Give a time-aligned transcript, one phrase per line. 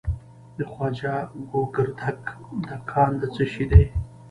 [0.57, 1.15] د خواجه
[1.51, 2.19] ګوګردک
[2.89, 3.83] کان د څه شي دی؟